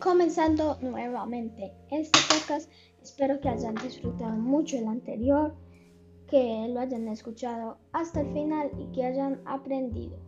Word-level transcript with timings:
comenzando 0.00 0.78
nuevamente 0.80 1.72
este 1.90 2.18
podcast. 2.28 2.70
Espero 3.02 3.40
que 3.40 3.48
hayan 3.48 3.74
disfrutado 3.76 4.36
mucho 4.36 4.76
el 4.76 4.86
anterior, 4.86 5.54
que 6.28 6.68
lo 6.68 6.80
hayan 6.80 7.08
escuchado 7.08 7.78
hasta 7.92 8.20
el 8.20 8.32
final 8.32 8.70
y 8.78 8.86
que 8.92 9.04
hayan 9.04 9.40
aprendido. 9.44 10.18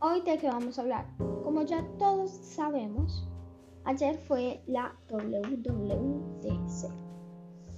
Hoy 0.00 0.20
de 0.22 0.38
qué 0.38 0.48
vamos 0.48 0.78
a 0.78 0.82
hablar. 0.82 1.06
Como 1.42 1.62
ya 1.62 1.86
todos 1.98 2.30
sabemos, 2.30 3.26
ayer 3.84 4.18
fue 4.26 4.62
la 4.66 4.94
WWDC. 5.08 6.90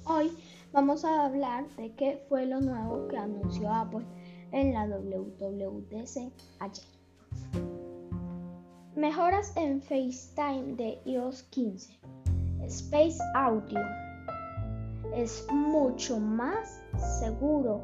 Hoy 0.07 0.31
vamos 0.73 1.05
a 1.05 1.27
hablar 1.27 1.69
de 1.77 1.93
qué 1.95 2.25
fue 2.29 2.47
lo 2.47 2.61
nuevo 2.61 3.09
que 3.09 3.17
anunció 3.17 3.73
Apple 3.73 4.07
en 4.53 4.73
la 4.73 4.87
WWDC 4.87 6.33
ayer. 6.61 7.76
Mejoras 8.97 9.55
en 9.59 9.83
FaceTime 9.83 10.75
de 10.77 10.99
iOS 11.05 11.43
15. 11.51 12.01
Space 12.65 13.19
Audio 13.35 13.79
es 15.15 15.47
mucho 15.53 16.19
más 16.19 16.83
seguro 17.21 17.83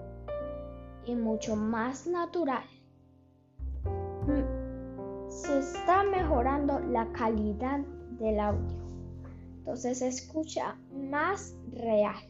y 1.05 1.15
mucho 1.15 1.55
más 1.55 2.07
natural. 2.07 2.65
Mm, 4.27 5.29
se 5.29 5.59
está 5.59 6.03
mejorando 6.03 6.81
la 6.81 7.07
calidad 7.13 7.81
del 8.19 8.41
audio. 8.41 8.79
Entonces 9.59 9.99
se 9.99 10.09
escucha 10.09 10.79
más 10.95 11.55
real. 11.75 12.25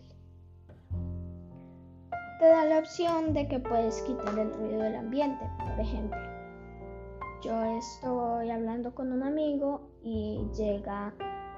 Te 2.41 2.47
da 2.47 2.65
la 2.65 2.81
opción 2.81 3.33
de 3.33 3.47
que 3.47 3.61
puedes 3.61 4.03
quitar 4.03 4.37
el 4.37 4.53
ruido 4.53 4.83
del 4.83 4.97
ambiente, 4.97 5.49
por 5.57 5.79
ejemplo 5.79 6.32
yo 7.43 7.61
estoy 7.65 8.51
hablando 8.51 8.95
con 8.95 9.13
un 9.13 9.25
amigo 9.25 9.91
y 10.03 10.41
llega 10.57 11.13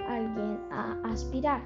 alguien 0.09 0.59
a 0.73 1.01
aspirar. 1.05 1.63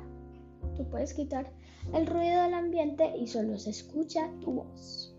Tú 0.76 0.88
puedes 0.90 1.14
quitar 1.14 1.52
el 1.94 2.06
ruido 2.06 2.42
del 2.42 2.54
ambiente 2.54 3.16
y 3.16 3.28
solo 3.28 3.56
se 3.58 3.70
escucha 3.70 4.28
tu 4.40 4.52
voz. 4.54 5.14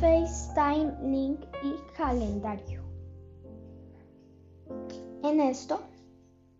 FaceTime 0.00 0.92
Link 1.02 1.40
y 1.62 1.76
calendario. 1.96 2.82
En 5.22 5.40
esto 5.40 5.80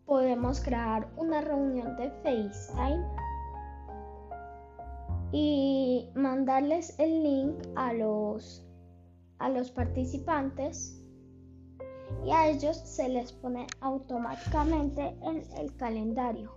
podemos 0.06 0.60
crear 0.60 1.08
una 1.16 1.40
reunión 1.40 1.96
de 1.96 2.10
FaceTime 2.22 3.04
y 5.32 6.10
mandarles 6.14 6.98
el 6.98 7.22
link 7.22 7.54
a 7.74 7.92
los, 7.94 8.66
a 9.38 9.48
los 9.48 9.70
participantes 9.70 10.98
y 12.24 12.30
a 12.30 12.48
ellos 12.48 12.76
se 12.76 13.08
les 13.08 13.32
pone 13.32 13.66
automáticamente 13.80 15.16
en 15.22 15.42
el 15.56 15.74
calendario 15.76 16.52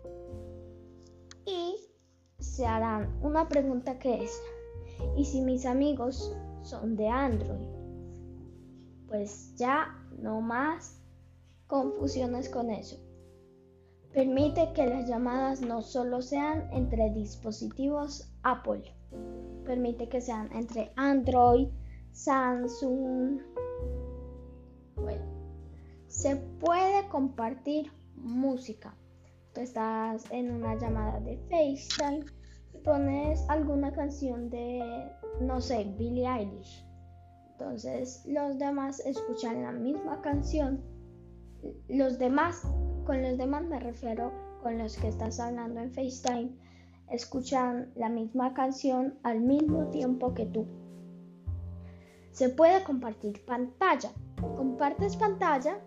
y 1.45 1.75
se 2.39 2.65
harán 2.65 3.17
una 3.21 3.47
pregunta 3.47 3.97
que 3.97 4.23
es 4.23 4.41
¿y 5.15 5.25
si 5.25 5.41
mis 5.41 5.65
amigos 5.65 6.35
son 6.63 6.95
de 6.95 7.07
Android? 7.07 7.69
Pues 9.07 9.55
ya 9.55 9.95
no 10.19 10.41
más 10.41 11.01
confusiones 11.67 12.49
con 12.49 12.69
eso. 12.69 13.04
Permite 14.15 14.71
que 14.71 14.87
las 14.87 15.09
llamadas 15.09 15.59
no 15.59 15.81
solo 15.81 16.21
sean 16.21 16.69
entre 16.71 17.09
dispositivos 17.09 18.31
Apple, 18.43 18.81
permite 19.65 20.07
que 20.07 20.21
sean 20.21 20.49
entre 20.53 20.93
Android, 20.95 21.67
Samsung. 22.13 23.41
Bueno, 24.95 25.25
se 26.07 26.37
puede 26.37 27.05
compartir 27.09 27.91
música. 28.15 28.95
Tú 29.53 29.59
estás 29.59 30.23
en 30.31 30.49
una 30.49 30.75
llamada 30.75 31.19
de 31.19 31.37
FaceTime 31.49 32.25
y 32.73 32.77
pones 32.85 33.43
alguna 33.49 33.91
canción 33.91 34.49
de, 34.49 35.11
no 35.41 35.59
sé, 35.59 35.93
Billie 35.97 36.25
Eilish. 36.25 36.87
Entonces 37.51 38.23
los 38.25 38.57
demás 38.59 39.01
escuchan 39.01 39.61
la 39.61 39.73
misma 39.73 40.21
canción. 40.21 40.81
Los 41.89 42.17
demás 42.17 42.65
con 43.05 43.21
los 43.21 43.37
demás 43.37 43.63
me 43.65 43.79
refiero 43.79 44.31
con 44.61 44.77
los 44.77 44.97
que 44.97 45.07
estás 45.07 45.39
hablando 45.39 45.79
en 45.79 45.91
FaceTime. 45.91 46.49
Escuchan 47.09 47.91
la 47.95 48.09
misma 48.09 48.53
canción 48.53 49.19
al 49.23 49.41
mismo 49.41 49.85
tiempo 49.89 50.33
que 50.33 50.47
tú. 50.47 50.65
Se 52.31 52.49
puede 52.49 52.83
compartir 52.83 53.45
pantalla. 53.45 54.11
Compartes 54.57 55.15
pantalla 55.15 55.79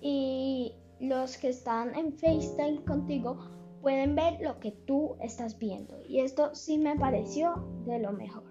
y 0.00 0.74
los 1.00 1.36
que 1.38 1.48
están 1.48 1.94
en 1.96 2.12
FaceTime 2.12 2.84
contigo 2.84 3.38
pueden 3.82 4.14
ver 4.14 4.40
lo 4.40 4.60
que 4.60 4.70
tú 4.86 5.16
estás 5.20 5.58
viendo. 5.58 6.00
Y 6.06 6.20
esto 6.20 6.54
sí 6.54 6.78
me 6.78 6.96
pareció 6.96 7.66
de 7.84 7.98
lo 7.98 8.12
mejor. 8.12 8.44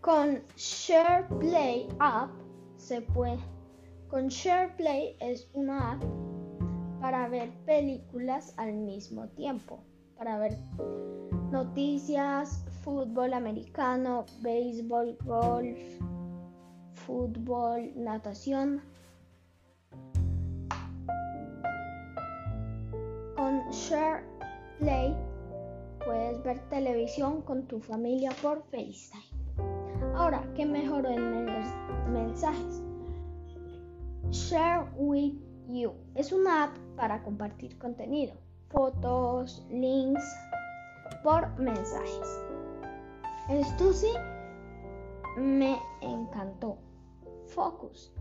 Con 0.00 0.42
SharePlay 0.56 1.88
App 2.00 2.30
se 2.76 3.02
puede 3.02 3.38
con 4.16 4.28
SharePlay 4.28 5.14
es 5.20 5.46
una 5.52 5.92
app 5.92 6.02
para 7.02 7.28
ver 7.28 7.50
películas 7.66 8.54
al 8.56 8.72
mismo 8.72 9.28
tiempo, 9.28 9.84
para 10.16 10.38
ver 10.38 10.56
noticias, 11.52 12.64
fútbol 12.82 13.34
americano, 13.34 14.24
béisbol, 14.40 15.18
golf, 15.22 15.78
fútbol, 16.94 17.92
natación. 17.94 18.80
Con 23.36 23.68
SharePlay 23.70 25.14
puedes 26.06 26.42
ver 26.42 26.58
televisión 26.70 27.42
con 27.42 27.66
tu 27.66 27.80
familia 27.80 28.30
por 28.40 28.62
FaceTime. 28.70 29.26
Ahora, 30.14 30.42
¿qué 30.54 30.64
mejoró 30.64 31.10
en 31.10 31.44
mensajes? 32.14 32.85
Share 34.30 34.84
with 34.96 35.34
You 35.68 35.92
es 36.14 36.32
una 36.32 36.64
app 36.64 36.76
para 36.96 37.22
compartir 37.22 37.78
contenido, 37.78 38.34
fotos, 38.68 39.64
links 39.70 40.24
por 41.22 41.56
mensajes. 41.58 42.42
Sí 43.92 44.12
me 45.36 45.78
encantó. 46.00 46.78
Focus, 47.46 48.12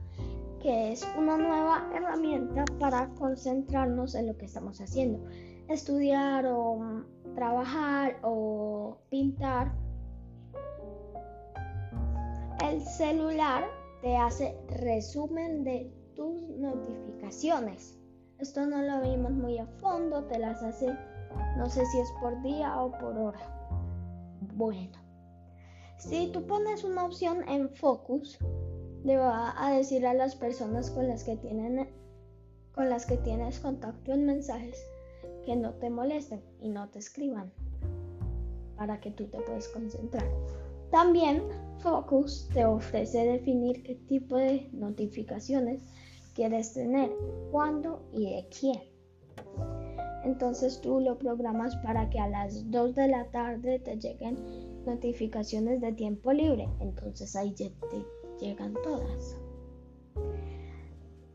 que 0.61 0.91
es 0.91 1.07
una 1.17 1.37
nueva 1.37 1.89
herramienta 1.93 2.63
para 2.79 3.09
concentrarnos 3.15 4.13
en 4.13 4.27
lo 4.27 4.37
que 4.37 4.45
estamos 4.45 4.79
haciendo. 4.81 5.27
Estudiar 5.67 6.45
o 6.47 7.03
trabajar 7.33 8.19
o 8.21 8.97
pintar. 9.09 9.73
El 12.63 12.81
celular 12.81 13.65
te 14.01 14.15
hace 14.17 14.55
resumen 14.67 15.63
de 15.63 15.91
tus 16.15 16.49
notificaciones. 16.49 17.97
Esto 18.39 18.65
no 18.65 18.81
lo 18.81 19.01
vimos 19.01 19.31
muy 19.31 19.57
a 19.57 19.65
fondo, 19.65 20.23
te 20.25 20.39
las 20.39 20.61
hace, 20.63 20.87
no 21.57 21.69
sé 21.69 21.85
si 21.85 21.99
es 21.99 22.09
por 22.21 22.41
día 22.41 22.81
o 22.81 22.91
por 22.97 23.17
hora. 23.17 23.39
Bueno, 24.55 24.97
si 25.97 26.27
tú 26.31 26.45
pones 26.45 26.83
una 26.83 27.05
opción 27.05 27.47
en 27.47 27.69
Focus, 27.69 28.37
le 29.03 29.17
va 29.17 29.53
a 29.57 29.71
decir 29.71 30.05
a 30.05 30.13
las 30.13 30.35
personas 30.35 30.89
con 30.89 31.07
las 31.07 31.23
que 31.23 31.37
tienen 31.37 31.87
con 32.73 32.89
las 32.89 33.05
que 33.05 33.15
tienes 33.15 33.59
contacto 33.59 34.11
en 34.11 34.25
mensajes 34.25 34.77
que 35.45 35.55
no 35.55 35.73
te 35.75 35.89
molesten 35.89 36.43
y 36.59 36.67
no 36.67 36.89
te 36.89 36.99
escriban 36.99 37.53
para 38.75 38.99
que 38.99 39.11
tú 39.11 39.27
te 39.27 39.39
puedas 39.39 39.69
concentrar. 39.69 40.27
También 40.91 41.41
Focus 41.79 42.49
te 42.53 42.65
ofrece 42.65 43.25
definir 43.25 43.81
qué 43.83 43.95
tipo 43.95 44.35
de 44.35 44.69
notificaciones 44.73 45.81
quieres 46.35 46.73
tener, 46.73 47.11
cuándo 47.51 48.07
y 48.13 48.35
de 48.35 48.47
quién. 48.49 48.79
Entonces 50.23 50.81
tú 50.81 50.99
lo 50.99 51.17
programas 51.17 51.75
para 51.77 52.09
que 52.09 52.19
a 52.19 52.27
las 52.27 52.69
2 52.69 52.95
de 52.95 53.07
la 53.07 53.25
tarde 53.31 53.79
te 53.79 53.97
lleguen 53.97 54.37
notificaciones 54.85 55.81
de 55.81 55.93
tiempo 55.93 56.31
libre. 56.33 56.67
Entonces 56.79 57.35
ahí 57.35 57.53
te 57.53 57.71
llegan 58.39 58.73
todas. 58.83 59.37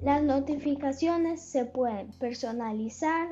Las 0.01 0.23
notificaciones 0.23 1.41
se 1.41 1.67
pueden 1.67 2.11
personalizar, 2.19 3.29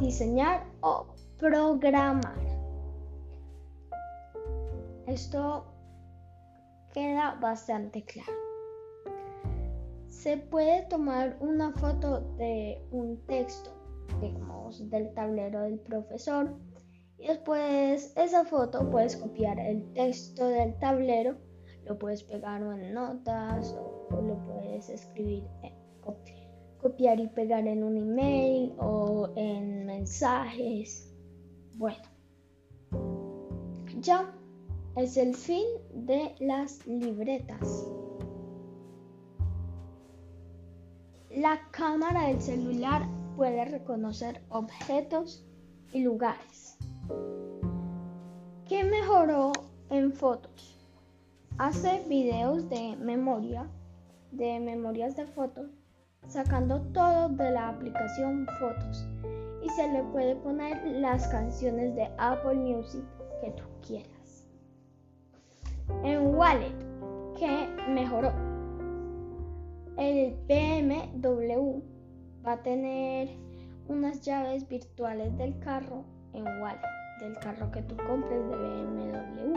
diseñar 0.00 0.64
o 0.80 1.06
programar. 1.38 2.38
Esto 5.06 5.64
queda 6.92 7.38
bastante 7.40 8.02
claro. 8.04 8.47
Se 10.18 10.36
puede 10.36 10.82
tomar 10.86 11.36
una 11.38 11.70
foto 11.74 12.22
de 12.38 12.84
un 12.90 13.24
texto, 13.28 13.70
digamos, 14.20 14.90
del 14.90 15.14
tablero 15.14 15.60
del 15.60 15.78
profesor 15.78 16.56
y 17.18 17.28
después 17.28 18.12
esa 18.16 18.44
foto 18.44 18.90
puedes 18.90 19.16
copiar 19.16 19.60
el 19.60 19.92
texto 19.92 20.48
del 20.48 20.76
tablero, 20.80 21.36
lo 21.84 21.96
puedes 22.00 22.24
pegar 22.24 22.60
en 22.62 22.94
notas 22.94 23.72
o, 23.78 24.20
lo 24.20 24.44
puedes 24.44 24.88
escribir, 24.88 25.44
copiar 26.80 27.20
y 27.20 27.28
pegar 27.28 27.68
en 27.68 27.84
un 27.84 27.96
email 27.96 28.74
o 28.80 29.30
en 29.36 29.86
mensajes. 29.86 31.14
Bueno, 31.76 32.02
ya 34.00 34.34
es 34.96 35.16
el 35.16 35.32
fin 35.36 35.64
de 35.94 36.34
las 36.40 36.84
libretas. 36.88 37.88
La 41.38 41.60
cámara 41.70 42.26
del 42.26 42.40
celular 42.42 43.06
puede 43.36 43.64
reconocer 43.64 44.42
objetos 44.48 45.46
y 45.92 46.02
lugares. 46.02 46.76
¿Qué 48.68 48.82
mejoró 48.82 49.52
en 49.88 50.12
fotos? 50.12 50.76
Hace 51.56 52.02
videos 52.08 52.68
de 52.68 52.96
memoria, 52.96 53.68
de 54.32 54.58
memorias 54.58 55.14
de 55.14 55.26
fotos, 55.26 55.70
sacando 56.26 56.80
todo 56.92 57.28
de 57.28 57.52
la 57.52 57.68
aplicación 57.68 58.44
Fotos 58.58 59.06
y 59.62 59.68
se 59.68 59.92
le 59.92 60.02
puede 60.10 60.34
poner 60.34 60.84
las 60.86 61.28
canciones 61.28 61.94
de 61.94 62.10
Apple 62.18 62.56
Music 62.56 63.04
que 63.40 63.52
tú 63.52 63.62
quieras. 63.86 64.44
En 66.02 66.34
Wallet, 66.34 66.74
¿qué 67.38 67.68
mejoró? 67.88 68.47
El 69.98 70.36
BMW 70.46 71.82
va 72.46 72.52
a 72.52 72.62
tener 72.62 73.28
unas 73.88 74.20
llaves 74.20 74.68
virtuales 74.68 75.36
del 75.36 75.58
carro 75.58 76.04
en 76.34 76.44
Wallet, 76.44 76.80
del 77.20 77.36
carro 77.40 77.68
que 77.72 77.82
tú 77.82 77.96
compres 78.06 78.48
de 78.48 78.56
BMW. 78.56 79.54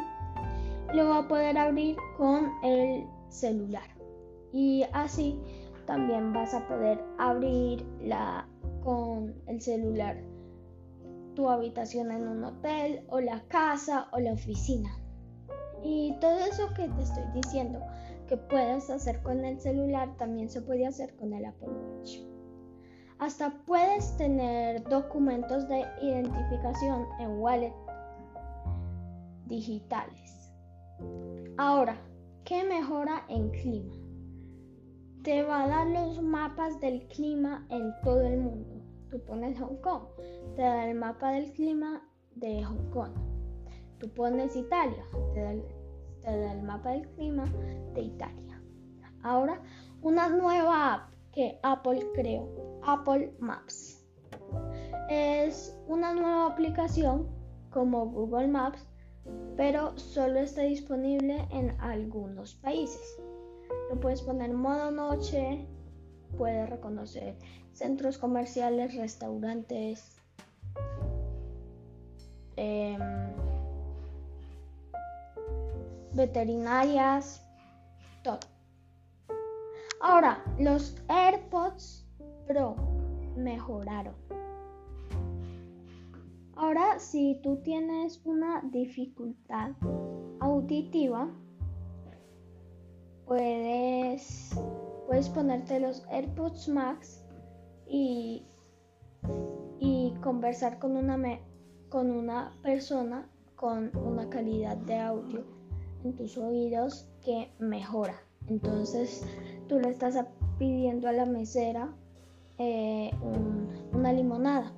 Lo 0.95 1.09
va 1.09 1.19
a 1.19 1.27
poder 1.27 1.57
abrir 1.57 1.95
con 2.17 2.49
el 2.63 3.05
celular 3.29 3.87
y 4.51 4.83
así 4.93 5.39
también 5.85 6.33
vas 6.33 6.55
a 6.55 6.67
poder 6.67 6.99
abrir 7.19 7.85
la, 8.01 8.47
con 8.83 9.35
el 9.45 9.61
celular 9.61 10.17
tu 11.35 11.49
habitación 11.49 12.11
en 12.11 12.27
un 12.27 12.43
hotel 12.43 13.05
o 13.09 13.19
la 13.19 13.41
casa 13.47 14.07
o 14.11 14.19
la 14.19 14.33
oficina. 14.33 14.89
Y 15.83 16.15
todo 16.19 16.39
eso 16.39 16.67
que 16.75 16.87
te 16.89 17.01
estoy 17.01 17.23
diciendo 17.33 17.79
que 18.31 18.37
puedes 18.37 18.89
hacer 18.89 19.21
con 19.23 19.43
el 19.43 19.59
celular 19.59 20.15
también 20.15 20.49
se 20.49 20.61
puede 20.61 20.87
hacer 20.87 21.13
con 21.17 21.33
el 21.33 21.43
Apple 21.43 21.67
Watch. 21.67 22.19
Hasta 23.19 23.61
puedes 23.65 24.15
tener 24.15 24.85
documentos 24.85 25.67
de 25.67 25.83
identificación 26.01 27.07
en 27.19 27.41
wallet 27.41 27.73
digitales. 29.47 30.49
Ahora, 31.57 31.97
¿qué 32.45 32.63
mejora 32.63 33.25
en 33.27 33.49
clima? 33.49 33.95
Te 35.23 35.43
va 35.43 35.63
a 35.63 35.67
dar 35.67 35.87
los 35.87 36.21
mapas 36.21 36.79
del 36.79 37.05
clima 37.09 37.67
en 37.69 37.91
todo 38.01 38.21
el 38.21 38.37
mundo. 38.37 38.81
Tú 39.09 39.21
pones 39.25 39.59
Hong 39.59 39.81
Kong, 39.81 40.03
te 40.55 40.61
da 40.61 40.89
el 40.89 40.97
mapa 40.97 41.33
del 41.33 41.51
clima 41.51 42.01
de 42.35 42.63
Hong 42.63 42.89
Kong. 42.91 43.11
Tú 43.99 44.07
pones 44.13 44.55
Italia, 44.55 45.03
te 45.33 45.41
da 45.41 45.51
el 45.51 45.80
del 46.25 46.61
mapa 46.61 46.91
del 46.91 47.07
clima 47.09 47.45
de 47.93 48.01
Italia. 48.01 48.61
Ahora, 49.23 49.61
una 50.01 50.29
nueva 50.29 50.93
app 50.93 51.09
que 51.31 51.59
Apple 51.63 52.05
creó, 52.13 52.49
Apple 52.83 53.33
Maps. 53.39 54.05
Es 55.09 55.77
una 55.87 56.13
nueva 56.13 56.47
aplicación 56.47 57.27
como 57.69 58.07
Google 58.07 58.47
Maps, 58.47 58.85
pero 59.55 59.97
solo 59.97 60.39
está 60.39 60.61
disponible 60.61 61.47
en 61.51 61.79
algunos 61.79 62.55
países. 62.55 63.21
Lo 63.89 63.99
puedes 63.99 64.21
poner 64.21 64.53
modo 64.53 64.91
noche, 64.91 65.67
puedes 66.37 66.69
reconocer 66.69 67.37
centros 67.73 68.17
comerciales, 68.17 68.95
restaurantes, 68.95 70.17
eh, 72.57 72.97
veterinarias, 76.13 77.45
todo. 78.23 78.39
Ahora, 80.01 80.43
los 80.59 80.95
AirPods 81.07 82.07
Pro 82.47 82.75
mejoraron. 83.35 84.15
Ahora, 86.55 86.99
si 86.99 87.39
tú 87.43 87.57
tienes 87.63 88.21
una 88.25 88.61
dificultad 88.71 89.71
auditiva, 90.39 91.31
puedes, 93.25 94.55
puedes 95.07 95.29
ponerte 95.29 95.79
los 95.79 96.05
AirPods 96.07 96.67
Max 96.67 97.25
y, 97.87 98.45
y 99.79 100.13
conversar 100.21 100.79
con 100.79 100.97
una, 100.97 101.17
con 101.89 102.11
una 102.11 102.57
persona 102.61 103.27
con 103.55 103.95
una 103.95 104.27
calidad 104.27 104.75
de 104.75 104.97
audio 104.97 105.60
en 106.03 106.15
tus 106.15 106.37
oídos 106.37 107.07
que 107.23 107.51
mejora. 107.59 108.15
Entonces 108.47 109.25
tú 109.67 109.79
le 109.79 109.89
estás 109.89 110.17
pidiendo 110.57 111.07
a 111.07 111.11
la 111.11 111.25
mesera 111.25 111.93
eh, 112.57 113.11
una 113.93 114.13
limonada, 114.13 114.71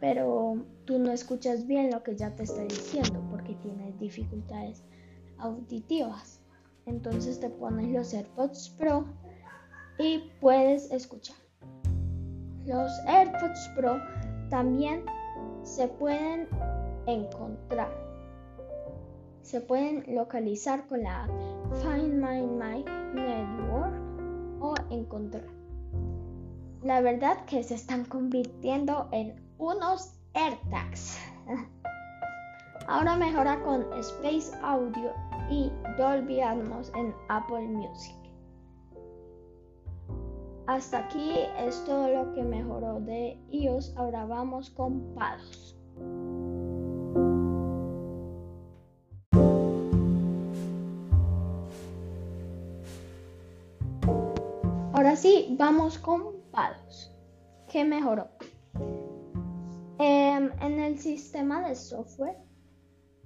pero 0.00 0.64
tú 0.84 0.98
no 0.98 1.12
escuchas 1.12 1.66
bien 1.66 1.90
lo 1.90 2.02
que 2.02 2.16
ya 2.16 2.34
te 2.34 2.44
está 2.44 2.62
diciendo 2.62 3.22
porque 3.30 3.54
tienes 3.56 3.98
dificultades 3.98 4.82
auditivas. 5.38 6.40
Entonces 6.86 7.38
te 7.38 7.50
pones 7.50 7.88
los 7.92 8.14
AirPods 8.14 8.70
Pro 8.78 9.04
y 9.98 10.30
puedes 10.40 10.90
escuchar. 10.90 11.36
Los 12.64 12.90
AirPods 13.06 13.70
Pro 13.76 13.98
también 14.50 15.04
se 15.62 15.88
pueden 15.88 16.48
encontrar 17.06 18.07
se 19.48 19.62
pueden 19.62 20.04
localizar 20.14 20.86
con 20.88 21.02
la 21.02 21.26
Find 21.80 22.22
My 22.22 22.84
Network 23.14 23.94
o 24.60 24.74
encontrar. 24.90 25.46
La 26.82 27.00
verdad 27.00 27.46
que 27.46 27.62
se 27.62 27.76
están 27.76 28.04
convirtiendo 28.04 29.08
en 29.10 29.34
unos 29.56 30.12
AirTags. 30.34 31.18
Ahora 32.88 33.16
mejora 33.16 33.58
con 33.62 33.90
Space 33.94 34.52
Audio 34.62 35.14
y 35.50 35.72
Dolby 35.96 36.42
Atmos 36.42 36.92
en 36.94 37.14
Apple 37.30 37.68
Music. 37.68 38.16
Hasta 40.66 40.98
aquí 40.98 41.32
es 41.58 41.82
todo 41.86 42.06
lo 42.10 42.34
que 42.34 42.42
mejoró 42.42 43.00
de 43.00 43.40
iOS. 43.50 43.96
Ahora 43.96 44.26
vamos 44.26 44.68
con 44.68 45.14
PADOS. 45.14 45.74
Así 55.18 55.56
vamos 55.58 55.98
con 55.98 56.36
PADOS. 56.52 57.12
¿Qué 57.66 57.84
mejoró? 57.84 58.28
Em, 59.98 60.48
en 60.62 60.78
el 60.78 60.96
sistema 60.96 61.68
de 61.68 61.74
software 61.74 62.38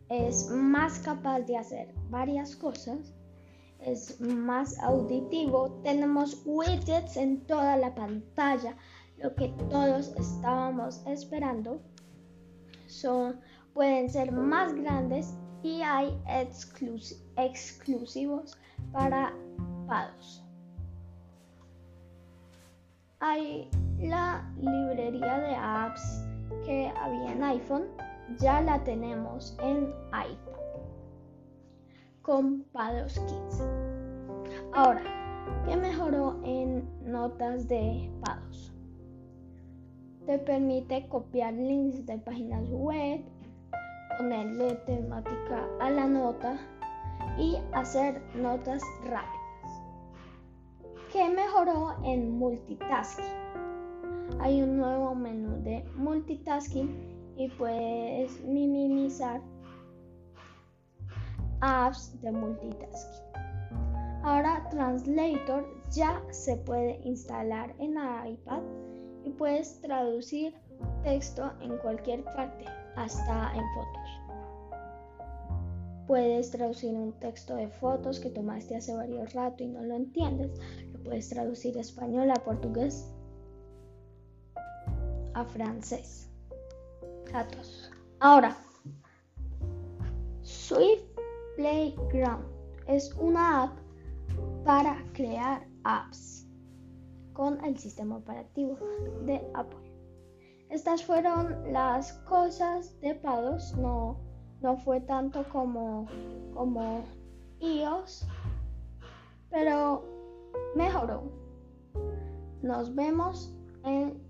es 0.08 0.48
más 0.48 1.00
capaz 1.00 1.40
de 1.40 1.58
hacer 1.58 1.92
varias 2.08 2.56
cosas, 2.56 3.12
es 3.78 4.18
más 4.22 4.78
auditivo, 4.78 5.82
tenemos 5.82 6.40
widgets 6.46 7.18
en 7.18 7.46
toda 7.46 7.76
la 7.76 7.94
pantalla, 7.94 8.74
lo 9.18 9.34
que 9.34 9.48
todos 9.68 10.14
estábamos 10.18 11.02
esperando. 11.06 11.82
Son, 12.86 13.38
pueden 13.74 14.08
ser 14.08 14.32
más 14.32 14.72
grandes 14.72 15.34
y 15.62 15.82
hay 15.82 16.18
exclusivos 17.36 18.56
para 18.92 19.34
PADOS 19.86 20.41
hay 23.22 23.70
la 24.00 24.44
librería 24.56 25.38
de 25.38 25.54
apps 25.54 26.26
que 26.66 26.92
había 27.00 27.32
en 27.32 27.44
iPhone, 27.44 27.84
ya 28.38 28.60
la 28.60 28.82
tenemos 28.82 29.56
en 29.62 29.94
iPad 30.08 30.52
con 32.22 32.64
Pados 32.72 33.14
Kids. 33.20 33.62
Ahora, 34.74 35.02
¿qué 35.64 35.76
mejoró 35.76 36.40
en 36.44 36.84
notas 37.04 37.68
de 37.68 38.10
Pados? 38.24 38.74
Te 40.26 40.38
permite 40.40 41.06
copiar 41.08 41.52
links 41.52 42.04
de 42.06 42.18
páginas 42.18 42.68
web, 42.70 43.20
ponerle 44.18 44.74
temática 44.86 45.68
a 45.80 45.90
la 45.90 46.08
nota 46.08 46.58
y 47.38 47.56
hacer 47.72 48.20
notas 48.34 48.82
rápidas. 49.04 49.41
¿Qué 51.12 51.28
mejoró 51.28 51.94
en 52.04 52.38
multitasking? 52.38 53.26
Hay 54.40 54.62
un 54.62 54.78
nuevo 54.78 55.14
menú 55.14 55.62
de 55.62 55.84
multitasking 55.94 57.34
y 57.36 57.50
puedes 57.50 58.42
minimizar 58.42 59.42
apps 61.60 62.18
de 62.22 62.32
multitasking. 62.32 63.26
Ahora 64.22 64.66
Translator 64.70 65.66
ya 65.90 66.22
se 66.30 66.56
puede 66.56 66.98
instalar 67.04 67.74
en 67.78 67.90
iPad 67.90 68.62
y 69.22 69.30
puedes 69.32 69.82
traducir 69.82 70.54
texto 71.02 71.52
en 71.60 71.76
cualquier 71.76 72.24
parte, 72.24 72.64
hasta 72.96 73.52
en 73.54 73.64
fotos. 73.74 74.22
Puedes 76.06 76.50
traducir 76.50 76.94
un 76.94 77.12
texto 77.20 77.54
de 77.56 77.68
fotos 77.68 78.18
que 78.18 78.30
tomaste 78.30 78.76
hace 78.76 78.94
varios 78.94 79.34
rato 79.34 79.62
y 79.62 79.68
no 79.68 79.82
lo 79.82 79.94
entiendes. 79.94 80.58
Puedes 81.04 81.28
traducir 81.28 81.76
español 81.76 82.30
a 82.30 82.34
portugués, 82.34 83.08
a 85.34 85.44
francés. 85.44 86.28
Datos. 87.32 87.90
Ahora, 88.20 88.56
Swift 90.42 91.02
Playground 91.56 92.44
es 92.86 93.12
una 93.14 93.64
app 93.64 93.78
para 94.64 95.02
crear 95.14 95.66
apps 95.84 96.46
con 97.32 97.62
el 97.64 97.78
sistema 97.78 98.16
operativo 98.16 98.78
de 99.24 99.40
Apple. 99.54 99.90
Estas 100.68 101.04
fueron 101.04 101.72
las 101.72 102.12
cosas 102.24 102.98
de 103.00 103.14
Pados, 103.14 103.74
no 103.76 104.18
no 104.62 104.76
fue 104.76 105.00
tanto 105.00 105.44
como, 105.50 106.06
como 106.54 107.04
iOS, 107.60 108.26
pero 109.50 110.04
mejoró. 110.74 111.22
Nos 112.62 112.94
vemos 112.94 113.54
en 113.84 114.22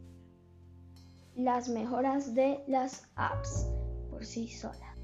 las 1.35 1.69
mejoras 1.69 2.35
de 2.35 2.63
las 2.67 3.09
apps 3.17 3.67
por 4.11 4.25
sí 4.25 4.49
sola. 4.49 4.95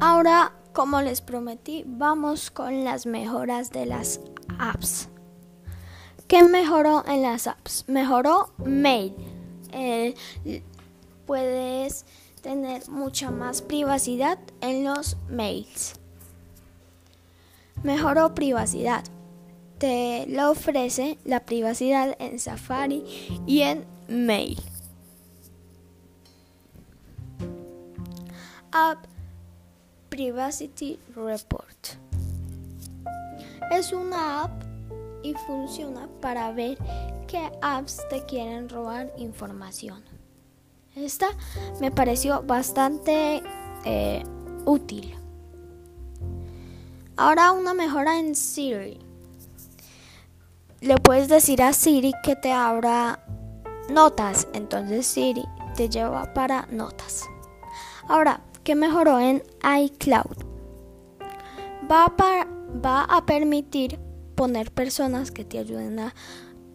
Ahora, 0.00 0.52
como 0.72 1.00
les 1.00 1.20
prometí, 1.20 1.84
vamos 1.86 2.50
con 2.50 2.84
las 2.84 3.06
mejoras 3.06 3.70
de 3.70 3.86
las 3.86 4.20
apps. 4.58 5.08
¿Qué 6.28 6.44
mejoró 6.44 7.04
en 7.06 7.22
las 7.22 7.46
apps? 7.46 7.84
Mejoró 7.88 8.50
Mail. 8.58 9.14
Eh, 9.72 10.14
puedes 11.26 12.04
tener 12.46 12.88
mucha 12.88 13.32
más 13.32 13.60
privacidad 13.60 14.38
en 14.60 14.84
los 14.84 15.16
mails. 15.28 15.94
Mejoró 17.82 18.36
privacidad. 18.36 19.02
Te 19.78 20.26
lo 20.28 20.52
ofrece 20.52 21.18
la 21.24 21.40
privacidad 21.40 22.16
en 22.20 22.38
Safari 22.38 23.02
y 23.48 23.62
en 23.62 23.84
Mail. 24.06 24.56
App 28.70 29.04
Privacy 30.08 31.00
Report. 31.16 31.98
Es 33.72 33.92
una 33.92 34.44
app 34.44 34.62
y 35.24 35.34
funciona 35.34 36.08
para 36.20 36.52
ver 36.52 36.78
qué 37.26 37.50
apps 37.60 38.06
te 38.08 38.24
quieren 38.24 38.68
robar 38.68 39.12
información. 39.18 40.05
Esta 40.96 41.28
me 41.78 41.90
pareció 41.90 42.42
bastante 42.42 43.42
eh, 43.84 44.22
útil. 44.64 45.14
Ahora 47.18 47.52
una 47.52 47.74
mejora 47.74 48.18
en 48.18 48.34
Siri. 48.34 48.98
Le 50.80 50.96
puedes 50.96 51.28
decir 51.28 51.62
a 51.62 51.74
Siri 51.74 52.14
que 52.22 52.34
te 52.34 52.50
abra 52.50 53.22
notas, 53.90 54.48
entonces 54.54 55.06
Siri 55.06 55.44
te 55.76 55.90
lleva 55.90 56.32
para 56.32 56.66
notas. 56.70 57.26
Ahora, 58.08 58.40
¿qué 58.64 58.74
mejoró 58.74 59.20
en 59.20 59.42
iCloud? 59.62 60.46
Va, 61.90 62.14
va 62.82 63.02
a 63.02 63.26
permitir 63.26 63.98
poner 64.34 64.72
personas 64.72 65.30
que 65.30 65.44
te 65.44 65.58
ayuden 65.58 65.98
a 65.98 66.14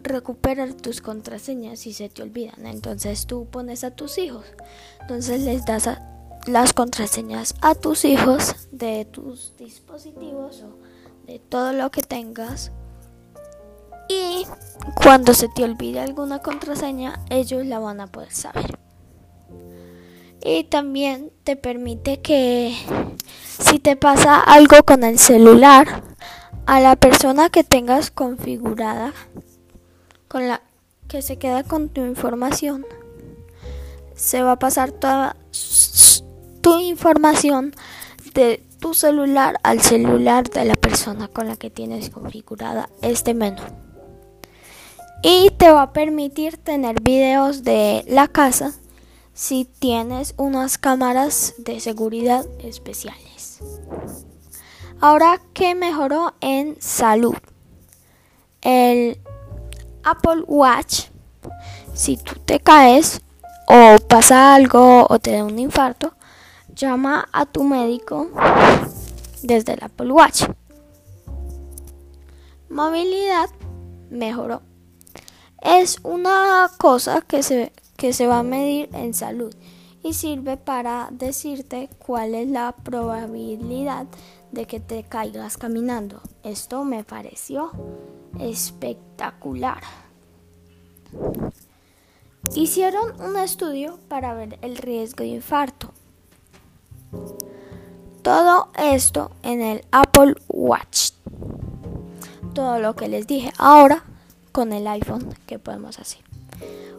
recuperar 0.02 0.74
tus 0.74 1.00
contraseñas 1.00 1.80
si 1.80 1.92
se 1.92 2.08
te 2.08 2.22
olvidan. 2.22 2.66
Entonces 2.66 3.26
tú 3.26 3.46
pones 3.46 3.84
a 3.84 3.90
tus 3.90 4.18
hijos. 4.18 4.44
Entonces 5.00 5.42
les 5.42 5.64
das 5.64 5.88
las 6.46 6.72
contraseñas 6.72 7.54
a 7.60 7.74
tus 7.74 8.04
hijos 8.04 8.68
de 8.72 9.04
tus 9.04 9.56
dispositivos 9.56 10.62
o 10.62 10.78
de 11.26 11.38
todo 11.38 11.72
lo 11.72 11.90
que 11.90 12.02
tengas. 12.02 12.72
Y 14.08 14.46
cuando 15.02 15.32
se 15.34 15.48
te 15.48 15.64
olvide 15.64 16.00
alguna 16.00 16.40
contraseña, 16.40 17.20
ellos 17.30 17.64
la 17.66 17.78
van 17.78 18.00
a 18.00 18.08
poder 18.08 18.32
saber. 18.32 18.78
Y 20.44 20.64
también 20.64 21.30
te 21.44 21.54
permite 21.54 22.20
que 22.20 22.76
si 23.58 23.78
te 23.78 23.96
pasa 23.96 24.40
algo 24.40 24.82
con 24.82 25.04
el 25.04 25.20
celular, 25.20 26.02
a 26.66 26.80
la 26.80 26.96
persona 26.96 27.50
que 27.50 27.64
tengas 27.64 28.10
configurada 28.10 29.12
con 30.32 30.48
la 30.48 30.62
que 31.08 31.20
se 31.20 31.36
queda 31.36 31.62
con 31.62 31.90
tu 31.90 32.06
información 32.06 32.86
se 34.16 34.42
va 34.42 34.52
a 34.52 34.58
pasar 34.58 34.90
toda 34.90 35.36
tu 36.62 36.80
información 36.80 37.74
de 38.32 38.64
tu 38.80 38.94
celular 38.94 39.60
al 39.62 39.82
celular 39.82 40.48
de 40.48 40.64
la 40.64 40.74
persona 40.74 41.28
con 41.28 41.48
la 41.48 41.56
que 41.56 41.68
tienes 41.68 42.08
configurada 42.08 42.88
este 43.02 43.34
menú 43.34 43.60
y 45.22 45.50
te 45.50 45.70
va 45.70 45.82
a 45.82 45.92
permitir 45.92 46.56
tener 46.56 47.02
videos 47.02 47.62
de 47.62 48.02
la 48.08 48.26
casa 48.26 48.72
si 49.34 49.66
tienes 49.66 50.32
unas 50.38 50.78
cámaras 50.78 51.56
de 51.58 51.78
seguridad 51.78 52.46
especiales. 52.58 53.60
Ahora, 54.98 55.42
¿qué 55.52 55.74
mejoró 55.74 56.32
en 56.40 56.80
salud? 56.80 57.34
El 58.62 59.18
Apple 60.04 60.44
Watch, 60.46 61.06
si 61.94 62.16
tú 62.16 62.34
te 62.44 62.60
caes 62.60 63.20
o 63.68 63.96
pasa 64.08 64.54
algo 64.54 65.06
o 65.08 65.18
te 65.18 65.32
da 65.32 65.44
un 65.44 65.58
infarto, 65.58 66.14
llama 66.74 67.28
a 67.32 67.46
tu 67.46 67.64
médico 67.64 68.28
desde 69.42 69.74
el 69.74 69.84
Apple 69.84 70.12
Watch. 70.12 70.44
Movilidad 72.68 73.50
mejoró. 74.10 74.62
Es 75.60 75.98
una 76.02 76.70
cosa 76.78 77.20
que 77.20 77.42
se, 77.42 77.72
que 77.96 78.12
se 78.12 78.26
va 78.26 78.40
a 78.40 78.42
medir 78.42 78.88
en 78.94 79.14
salud 79.14 79.54
y 80.02 80.14
sirve 80.14 80.56
para 80.56 81.08
decirte 81.12 81.88
cuál 81.98 82.34
es 82.34 82.48
la 82.48 82.72
probabilidad 82.72 84.06
de 84.52 84.66
que 84.66 84.80
te 84.80 85.02
caigas 85.02 85.56
caminando. 85.56 86.20
Esto 86.44 86.84
me 86.84 87.02
pareció 87.02 87.72
espectacular. 88.38 89.82
Hicieron 92.54 93.20
un 93.20 93.36
estudio 93.36 93.98
para 94.08 94.34
ver 94.34 94.58
el 94.62 94.76
riesgo 94.76 95.24
de 95.24 95.30
infarto. 95.30 95.92
Todo 98.22 98.68
esto 98.78 99.32
en 99.42 99.62
el 99.62 99.84
Apple 99.90 100.36
Watch. 100.48 101.12
Todo 102.54 102.78
lo 102.78 102.94
que 102.94 103.08
les 103.08 103.26
dije 103.26 103.52
ahora 103.58 104.04
con 104.52 104.72
el 104.72 104.86
iPhone 104.86 105.34
que 105.46 105.58
podemos 105.58 105.98
hacer. 105.98 106.20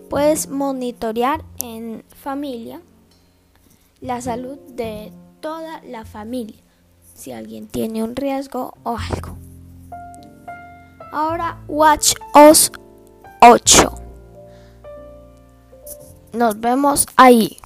Puedes 0.09 0.49
monitorear 0.49 1.43
en 1.59 2.03
familia 2.09 2.81
la 4.01 4.21
salud 4.21 4.57
de 4.75 5.13
toda 5.39 5.81
la 5.83 6.05
familia 6.05 6.63
si 7.23 7.31
alguien 7.31 7.67
tiene 7.67 8.03
un 8.03 8.17
riesgo 8.17 8.73
o 8.83 8.97
algo. 8.97 9.37
Ahora 11.13 11.57
Watch 11.69 12.15
OS 12.33 12.69
8. 13.39 13.95
Nos 16.33 16.59
vemos 16.59 17.05
ahí. 17.15 17.57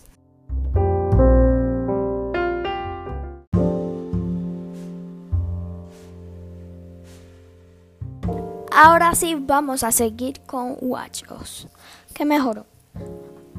Ahora 8.71 9.15
sí 9.15 9.35
vamos 9.39 9.83
a 9.83 9.91
seguir 9.91 10.39
con 10.41 10.77
WatchOS. 10.81 11.67
¿Qué 12.13 12.25
mejoró? 12.25 12.67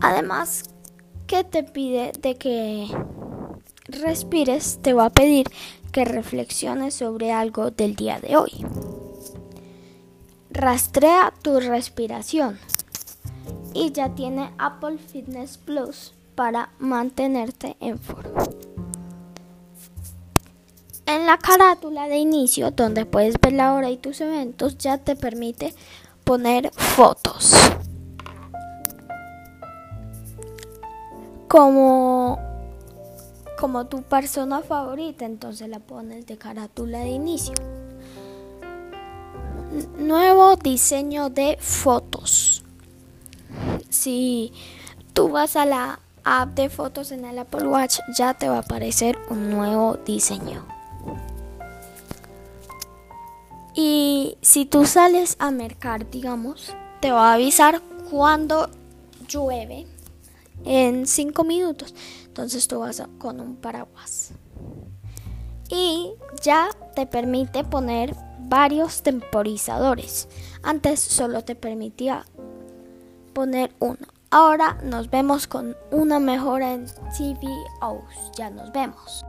Además, 0.01 0.63
¿qué 1.27 1.43
te 1.43 1.65
pide 1.65 2.13
de 2.21 2.37
que 2.37 2.87
respires? 3.89 4.79
Te 4.81 4.93
va 4.93 5.07
a 5.07 5.11
pedir 5.11 5.51
que 5.93 6.05
reflexiones 6.05 6.95
sobre 6.95 7.33
algo 7.33 7.71
del 7.71 7.97
día 7.97 8.21
de 8.21 8.37
hoy. 8.37 8.67
Rastrea 10.51 11.33
tu 11.43 11.61
respiración 11.61 12.59
y 13.75 13.93
ya 13.93 14.15
tiene 14.15 14.51
Apple 14.59 14.99
Fitness 14.99 15.59
Plus 15.59 16.15
para 16.35 16.71
mantenerte 16.79 17.77
en 17.81 17.99
forma. 17.99 18.45
En 21.07 21.27
la 21.27 21.39
carátula 21.39 22.07
de 22.09 22.19
inicio, 22.19 22.71
donde 22.71 23.07
puedes 23.07 23.35
ver 23.41 23.55
la 23.55 23.73
hora 23.75 23.91
y 23.91 23.97
tus 23.97 24.21
eventos, 24.21 24.79
ya 24.79 24.99
te 24.99 25.17
permite 25.17 25.75
poner 26.25 26.71
fotos. 26.73 27.55
como 31.49 32.39
como 33.59 33.87
tu 33.87 34.03
persona 34.03 34.63
favorita, 34.63 35.25
entonces 35.25 35.69
la 35.69 35.81
pones 35.81 36.27
de 36.27 36.39
carátula 36.39 37.01
de 37.01 37.09
inicio. 37.09 37.55
Nuevo 39.99 40.57
diseño 40.57 41.29
de 41.29 41.59
fotos. 41.61 42.63
Si 43.91 44.53
tú 45.13 45.29
vas 45.29 45.57
a 45.57 45.67
la 45.67 46.01
app 46.25 46.55
de 46.55 46.69
fotos 46.69 47.11
en 47.11 47.25
el 47.25 47.39
Apple 47.39 47.67
Watch, 47.67 47.99
ya 48.17 48.35
te 48.35 48.49
va 48.49 48.57
a 48.57 48.61
aparecer 48.61 49.19
un 49.29 49.51
nuevo 49.51 49.99
diseño. 50.07 50.65
Y 53.75 54.39
si 54.41 54.67
tú 54.67 54.87
sales 54.87 55.37
a 55.39 55.51
mercar, 55.51 56.11
digamos, 56.11 56.75
te 57.01 57.11
va 57.11 57.31
a 57.31 57.35
avisar 57.35 57.81
cuando 58.11 58.71
llueve 59.29 59.87
en 60.65 61.07
5 61.07 61.45
minutos. 61.45 61.95
Entonces 62.27 62.69
tú 62.69 62.81
vas 62.81 63.03
con 63.19 63.41
un 63.41 63.57
paraguas. 63.57 64.33
Y 65.71 66.13
ya 66.43 66.71
te 66.95 67.07
permite 67.07 67.65
poner 67.65 68.15
varios 68.41 69.03
temporizadores. 69.03 70.29
Antes 70.63 71.01
solo 71.01 71.45
te 71.45 71.55
permitía 71.55 72.25
poner 73.35 73.73
uno. 73.79 74.07
Ahora 74.31 74.79
nos 74.83 75.11
vemos 75.11 75.47
con 75.47 75.77
una 75.91 76.19
mejora 76.19 76.75
en 76.75 76.87
TVOs. 76.87 78.33
Ya 78.37 78.51
nos 78.51 78.73
vemos. 78.73 79.25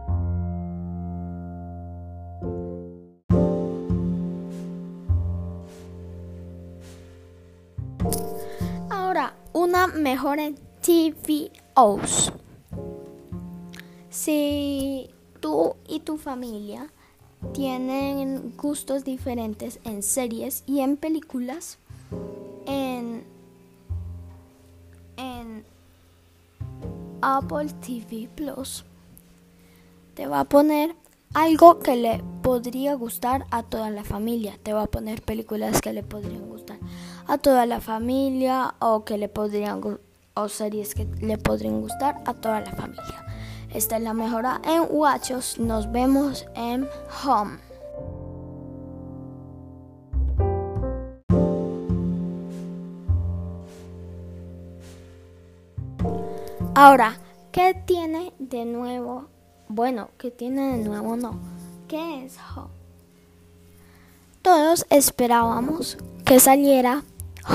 Ahora, 8.90 9.34
una 9.54 9.88
mejora 9.88 10.46
en 10.46 10.69
TVOs. 10.90 12.34
Si 14.10 15.08
tú 15.40 15.76
y 15.88 16.00
tu 16.00 16.18
familia 16.18 16.92
tienen 17.54 18.56
gustos 18.58 19.04
diferentes 19.04 19.80
en 19.84 20.02
series 20.02 20.64
y 20.66 20.80
en 20.80 20.98
películas, 20.98 21.78
en, 22.66 23.24
Apple 27.22 27.68
TV 27.86 28.30
Plus 28.34 28.86
te 30.16 30.26
va 30.26 30.40
a 30.40 30.46
poner 30.46 30.96
algo 31.36 31.78
que 31.80 31.98
le 31.98 32.24
podría 32.42 32.96
gustar 32.96 33.46
a 33.52 33.62
toda 33.62 33.92
la 33.92 34.04
familia. 34.04 34.58
Te 34.64 34.74
va 34.74 34.84
a 34.84 34.88
poner 34.88 35.22
películas 35.22 35.82
que 35.82 35.94
le 35.94 36.02
podrían 36.02 36.50
gustar 36.50 36.80
a 37.28 37.38
toda 37.38 37.68
la 37.68 37.80
familia 37.80 38.74
o 38.80 39.04
que 39.04 39.18
le 39.18 39.28
podrían 39.30 39.82
series 40.48 40.96
que 40.96 41.06
le 41.20 41.38
podrían 41.38 41.82
gustar 41.82 42.22
a 42.26 42.34
toda 42.34 42.62
la 42.62 42.72
familia. 42.72 43.26
Esta 43.74 43.98
es 43.98 44.04
la 44.04 44.14
mejora 44.14 44.62
en 44.64 44.86
Watchos. 44.90 45.60
Nos 45.60 45.92
vemos 45.92 46.46
en 46.56 46.88
Home. 47.26 47.58
Ahora, 56.74 57.18
¿qué 57.52 57.76
tiene 57.86 58.32
de 58.40 58.64
nuevo? 58.64 59.26
Bueno, 59.68 60.10
¿qué 60.18 60.32
tiene 60.32 60.78
de 60.78 60.84
nuevo? 60.86 61.18
No. 61.18 61.38
¿Qué 61.88 62.26
es 62.26 62.38
Home? 62.56 62.70
Todos 64.42 64.86
esperábamos 64.90 65.98
que 66.24 66.40
saliera 66.40 67.04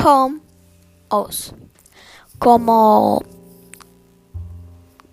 Home 0.05 0.41
OS 1.09 1.55
como 2.38 3.23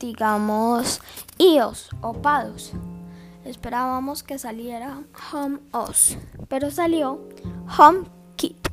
digamos, 0.01 0.99
iOS 1.37 1.89
o 2.01 2.13
PADOS. 2.13 2.73
Esperábamos 3.45 4.23
que 4.23 4.37
saliera 4.37 5.03
Home 5.31 5.59
OS, 5.71 6.17
pero 6.47 6.69
salió 6.69 7.21
HomeKit. 7.77 8.67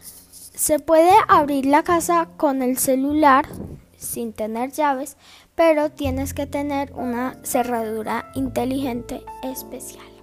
Se 0.00 0.78
puede 0.78 1.12
abrir 1.28 1.66
la 1.66 1.82
casa 1.82 2.28
con 2.36 2.62
el 2.62 2.78
celular 2.78 3.48
sin 3.96 4.32
tener 4.32 4.72
llaves, 4.72 5.16
pero 5.54 5.90
tienes 5.90 6.34
que 6.34 6.46
tener 6.46 6.92
una 6.92 7.36
cerradura 7.42 8.30
inteligente 8.34 9.24
especial. 9.42 10.17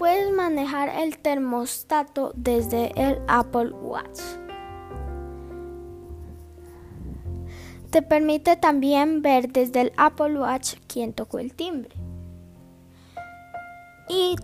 Puedes 0.00 0.32
manejar 0.32 0.88
el 0.88 1.18
termostato 1.18 2.32
desde 2.34 2.90
el 2.96 3.20
Apple 3.28 3.70
Watch. 3.70 4.18
Te 7.90 8.00
permite 8.00 8.56
también 8.56 9.20
ver 9.20 9.52
desde 9.52 9.82
el 9.82 9.92
Apple 9.98 10.40
Watch 10.40 10.76
quién 10.86 11.12
tocó 11.12 11.38
el 11.38 11.52
timbre. 11.52 11.94
Y 14.08 14.36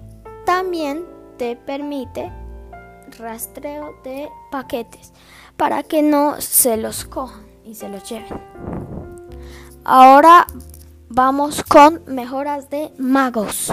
también 0.44 1.06
te 1.38 1.56
permite 1.56 2.30
rastreo 3.18 3.94
de 4.04 4.28
paquetes 4.50 5.14
para 5.56 5.82
que 5.82 6.02
no 6.02 6.38
se 6.38 6.76
los 6.76 7.06
cojan 7.06 7.46
y 7.64 7.76
se 7.76 7.88
los 7.88 8.06
lleven. 8.06 8.42
Ahora 9.84 10.46
vamos 11.08 11.64
con 11.64 12.02
mejoras 12.06 12.68
de 12.68 12.92
magos. 12.98 13.72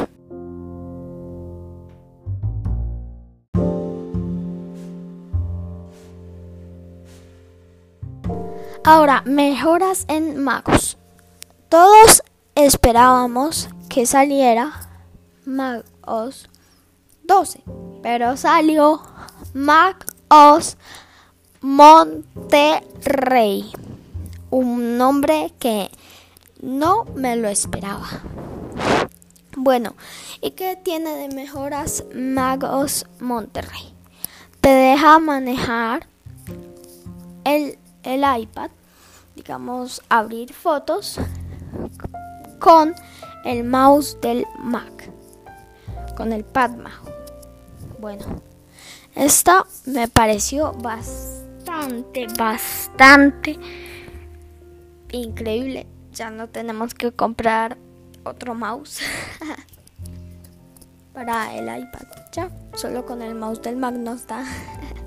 Ahora, 8.85 9.23
mejoras 9.25 10.03
en 10.09 10.43
Magos. 10.43 10.97
Todos 11.69 12.21
esperábamos 12.53 13.69
que 13.87 14.05
saliera 14.05 14.73
Magos 15.45 16.49
12, 17.23 17.63
pero 18.01 18.35
salió 18.35 19.01
Magos 19.53 20.75
Monterrey. 21.61 22.01
Un 24.49 24.97
nombre 24.97 25.53
que 25.59 25.89
no 26.61 27.05
me 27.15 27.37
lo 27.37 27.47
esperaba. 27.47 28.09
Bueno, 29.55 29.95
¿y 30.41 30.51
qué 30.51 30.75
tiene 30.75 31.15
de 31.15 31.29
mejoras 31.33 32.03
Magos 32.13 33.05
Monterrey? 33.21 33.93
Te 34.59 34.67
deja 34.67 35.19
manejar 35.19 36.05
el 37.45 37.77
el 38.03 38.23
iPad, 38.41 38.69
digamos, 39.35 40.01
abrir 40.09 40.53
fotos 40.53 41.19
con 42.59 42.93
el 43.45 43.63
mouse 43.63 44.17
del 44.21 44.45
Mac, 44.59 45.11
con 46.15 46.31
el 46.31 46.45
pad 46.45 46.71
Bueno, 47.99 48.41
esto 49.15 49.67
me 49.85 50.07
pareció 50.07 50.71
bastante, 50.73 52.27
bastante 52.37 53.59
increíble. 55.11 55.87
Ya 56.11 56.29
no 56.29 56.47
tenemos 56.47 56.93
que 56.93 57.11
comprar 57.11 57.77
otro 58.23 58.53
mouse 58.53 59.01
para 61.13 61.53
el 61.55 61.65
iPad. 61.65 62.07
Ya, 62.31 62.49
solo 62.75 63.05
con 63.05 63.21
el 63.21 63.35
mouse 63.35 63.61
del 63.61 63.77
Mac 63.77 63.95
no 63.95 64.13
está. 64.13 64.45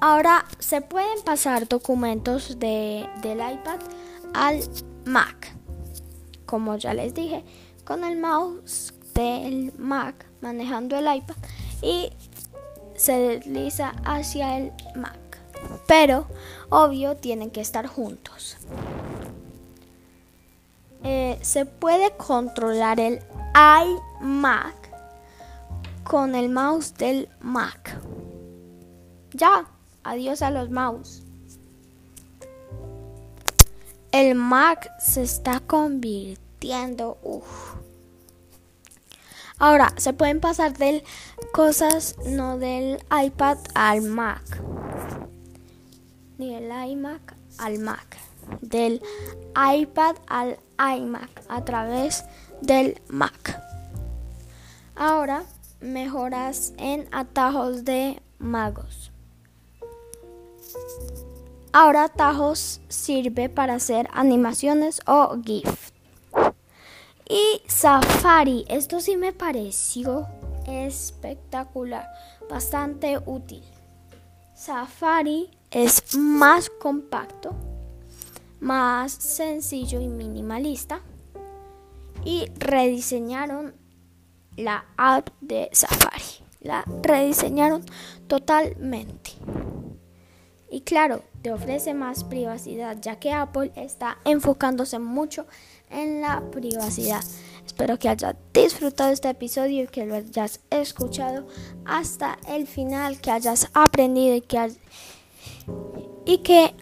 Ahora 0.00 0.44
se 0.58 0.80
pueden 0.82 1.22
pasar 1.24 1.68
documentos 1.68 2.58
de, 2.58 3.08
del 3.22 3.38
iPad 3.38 3.80
al 4.34 4.60
Mac. 5.04 5.54
Como 6.44 6.76
ya 6.76 6.94
les 6.94 7.14
dije, 7.14 7.44
con 7.84 8.04
el 8.04 8.18
mouse 8.18 8.92
del 9.14 9.72
Mac 9.78 10.26
manejando 10.40 10.96
el 10.96 11.16
iPad 11.16 11.36
y 11.82 12.10
se 12.94 13.12
desliza 13.12 13.94
hacia 14.04 14.58
el 14.58 14.72
Mac. 14.94 15.18
Pero, 15.86 16.26
obvio, 16.68 17.16
tienen 17.16 17.50
que 17.50 17.60
estar 17.60 17.86
juntos. 17.86 18.56
Eh, 21.02 21.38
se 21.40 21.66
puede 21.66 22.10
controlar 22.16 23.00
el 23.00 23.20
iMac 23.54 24.74
con 26.04 26.34
el 26.34 26.48
mouse 26.48 26.94
del 26.94 27.28
Mac. 27.40 27.98
Ya. 29.32 29.66
Adiós 30.06 30.40
a 30.40 30.52
los 30.52 30.70
mouse. 30.70 31.24
El 34.12 34.36
Mac 34.36 34.88
se 35.00 35.24
está 35.24 35.58
convirtiendo. 35.58 37.18
Ahora, 39.58 39.92
se 39.96 40.12
pueden 40.12 40.38
pasar 40.38 40.78
de 40.78 41.02
cosas 41.52 42.14
no 42.24 42.56
del 42.56 43.02
iPad 43.10 43.58
al 43.74 44.02
Mac. 44.02 44.62
Ni 46.38 46.54
del 46.54 46.70
iMac 46.90 47.34
al 47.58 47.80
Mac. 47.80 48.16
Del 48.60 49.02
iPad 49.56 50.14
al 50.28 50.56
iMac 50.78 51.42
a 51.48 51.64
través 51.64 52.24
del 52.60 53.02
Mac. 53.08 53.60
Ahora, 54.94 55.42
mejoras 55.80 56.74
en 56.76 57.08
atajos 57.10 57.84
de 57.84 58.22
magos. 58.38 59.05
Ahora 61.72 62.08
Tajos 62.08 62.80
sirve 62.88 63.48
para 63.48 63.74
hacer 63.74 64.08
animaciones 64.12 65.00
o 65.06 65.36
GIF. 65.44 65.92
Y 67.28 67.60
Safari, 67.66 68.64
esto 68.68 69.00
sí 69.00 69.16
me 69.16 69.32
pareció 69.32 70.26
espectacular, 70.66 72.08
bastante 72.48 73.18
útil. 73.26 73.62
Safari 74.54 75.50
es 75.70 76.16
más 76.16 76.70
compacto, 76.70 77.54
más 78.60 79.12
sencillo 79.12 80.00
y 80.00 80.08
minimalista. 80.08 81.00
Y 82.24 82.46
rediseñaron 82.58 83.74
la 84.56 84.86
app 84.96 85.28
de 85.40 85.68
Safari. 85.72 86.24
La 86.60 86.84
rediseñaron 87.02 87.84
totalmente. 88.26 89.32
Y 90.70 90.80
claro, 90.80 91.22
te 91.42 91.52
ofrece 91.52 91.94
más 91.94 92.24
privacidad, 92.24 92.96
ya 93.00 93.16
que 93.16 93.32
Apple 93.32 93.72
está 93.76 94.18
enfocándose 94.24 94.98
mucho 94.98 95.46
en 95.90 96.20
la 96.20 96.42
privacidad. 96.50 97.22
Espero 97.64 97.98
que 97.98 98.08
hayas 98.08 98.34
disfrutado 98.52 99.10
este 99.10 99.28
episodio 99.28 99.84
y 99.84 99.86
que 99.86 100.06
lo 100.06 100.16
hayas 100.16 100.60
escuchado 100.70 101.46
hasta 101.84 102.38
el 102.48 102.66
final, 102.66 103.20
que 103.20 103.30
hayas 103.30 103.70
aprendido 103.74 104.34
y 104.36 104.40
que, 104.40 104.72
y 106.24 106.38
que 106.38 106.74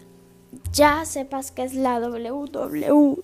ya 0.71 1.05
sepas 1.05 1.51
que 1.51 1.63
es 1.63 1.73
la 1.73 1.99
WWDC. 1.99 3.19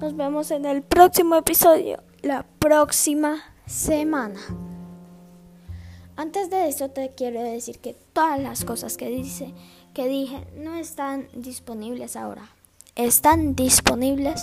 Nos 0.00 0.16
vemos 0.16 0.50
en 0.50 0.64
el 0.64 0.82
próximo 0.82 1.36
episodio, 1.36 2.02
la 2.22 2.44
próxima 2.58 3.42
semana. 3.66 4.40
Antes 6.16 6.48
de 6.48 6.66
esto 6.66 6.90
te 6.90 7.12
quiero 7.14 7.42
decir 7.42 7.78
que 7.78 7.94
todas 8.12 8.40
las 8.40 8.64
cosas 8.64 8.96
que 8.96 9.08
dice 9.10 9.52
que 9.92 10.08
dije 10.08 10.46
no 10.56 10.74
están 10.74 11.28
disponibles 11.34 12.16
ahora. 12.16 12.50
Están 12.94 13.54
disponibles 13.54 14.40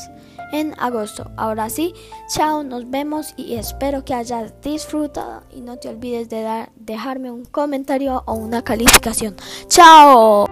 en 0.52 0.76
agosto. 0.80 1.32
Ahora 1.38 1.72
sí, 1.72 1.96
chao, 2.32 2.64
nos 2.64 2.88
vemos 2.92 3.34
y 3.36 3.56
espero 3.56 4.06
que 4.06 4.14
hayas 4.14 4.54
disfrutado 4.62 5.42
y 5.50 5.62
no 5.62 5.78
te 5.78 5.90
olvides 5.90 6.30
de 6.30 6.44
dar, 6.44 6.72
dejarme 6.76 7.32
un 7.32 7.46
comentario 7.46 8.22
o 8.28 8.36
una 8.36 8.64
calificación. 8.64 9.36
Chao. 9.68 10.46